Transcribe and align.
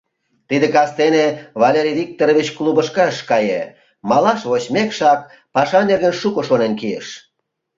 Тиде 0.49 0.67
кастене 0.75 1.25
Валерий 1.61 1.97
Викторович 1.99 2.47
клубышко 2.57 3.01
ыш 3.11 3.19
кае, 3.29 3.63
малаш 4.09 4.39
вочмекшат, 4.49 5.21
паша 5.53 5.79
нерген 5.89 6.15
шуко 6.21 6.41
шонен 6.47 6.73
кийыш... 6.79 7.07